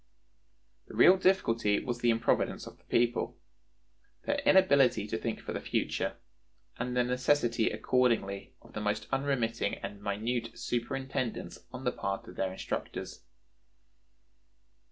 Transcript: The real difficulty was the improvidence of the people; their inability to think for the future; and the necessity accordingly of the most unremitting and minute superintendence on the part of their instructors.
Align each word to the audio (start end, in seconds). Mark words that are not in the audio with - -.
The 0.87 0.95
real 0.95 1.15
difficulty 1.15 1.79
was 1.79 1.99
the 1.99 2.09
improvidence 2.09 2.65
of 2.65 2.79
the 2.79 2.83
people; 2.85 3.37
their 4.23 4.39
inability 4.39 5.05
to 5.05 5.15
think 5.15 5.39
for 5.41 5.53
the 5.53 5.61
future; 5.61 6.17
and 6.77 6.97
the 6.97 7.03
necessity 7.03 7.69
accordingly 7.69 8.55
of 8.63 8.73
the 8.73 8.81
most 8.81 9.05
unremitting 9.11 9.75
and 9.75 10.01
minute 10.01 10.57
superintendence 10.57 11.59
on 11.71 11.83
the 11.83 11.91
part 11.91 12.27
of 12.27 12.35
their 12.35 12.51
instructors. 12.51 13.21